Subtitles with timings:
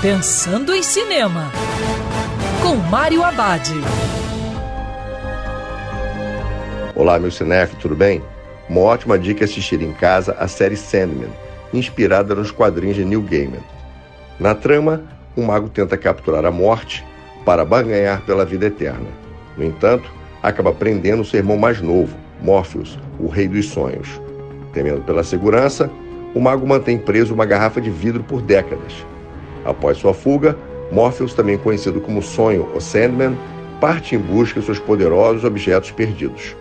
[0.00, 1.50] Pensando em Cinema,
[2.62, 3.68] com Mário Abad.
[6.94, 8.22] Olá, meu cinef, tudo bem?
[8.68, 11.30] Uma ótima dica é assistir em casa a série Sandman,
[11.74, 13.58] inspirada nos quadrinhos de Neil Gaiman.
[14.38, 15.02] Na trama,
[15.36, 17.04] um mago tenta capturar a morte
[17.44, 19.08] para barganhar pela vida eterna.
[19.56, 20.08] No entanto,
[20.40, 24.08] acaba prendendo seu irmão mais novo, Morpheus, o rei dos sonhos.
[24.72, 25.90] Temendo pela segurança,
[26.36, 29.04] o mago mantém preso uma garrafa de vidro por décadas.
[29.68, 30.56] Após sua fuga,
[30.90, 33.36] Morpheus, também conhecido como Sonho ou Sandman,
[33.78, 36.56] parte em busca de seus poderosos objetos perdidos.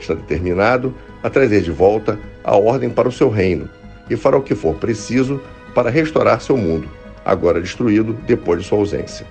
[0.00, 3.68] Está determinado a trazer de volta a ordem para o seu reino
[4.08, 5.38] e fará o que for preciso
[5.74, 6.88] para restaurar seu mundo,
[7.22, 9.26] agora destruído depois de sua ausência.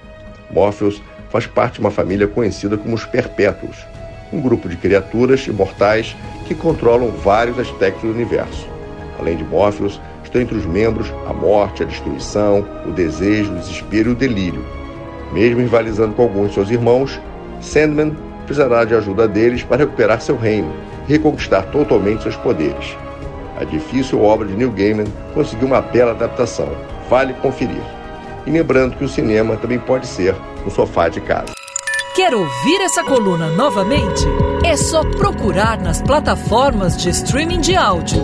[0.52, 3.77] Morpheus faz parte de uma família conhecida como os Perpétuos,
[4.31, 8.67] um grupo de criaturas imortais que controlam vários aspectos do universo.
[9.20, 14.09] Além de Morpheus, estão entre os membros a morte, a destruição, o desejo, o desespero
[14.09, 14.63] e o delírio.
[15.34, 17.20] Mesmo rivalizando com alguns de seus irmãos,
[17.59, 20.72] Sandman precisará de ajuda deles para recuperar seu reino
[21.08, 22.95] e reconquistar totalmente seus poderes.
[23.59, 26.70] A difícil obra de Neil Gaiman conseguiu uma bela adaptação.
[27.09, 27.81] Vale conferir.
[28.45, 31.53] E lembrando que o cinema também pode ser no sofá de casa.
[32.16, 34.25] Quer ouvir essa coluna novamente?
[34.64, 38.23] É só procurar nas plataformas de streaming de áudio.